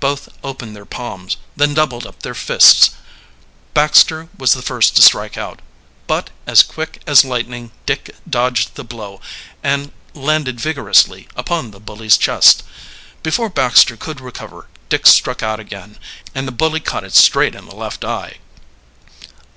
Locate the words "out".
5.38-5.62, 15.44-15.60